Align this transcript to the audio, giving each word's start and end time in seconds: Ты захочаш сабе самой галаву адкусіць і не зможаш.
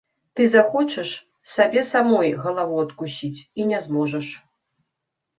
Ты 0.37 0.45
захочаш 0.51 1.09
сабе 1.55 1.81
самой 1.89 2.31
галаву 2.45 2.79
адкусіць 2.85 3.41
і 3.61 3.69
не 3.73 3.79
зможаш. 3.85 4.27